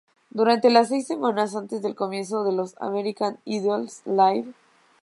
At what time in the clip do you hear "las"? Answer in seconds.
0.71-0.87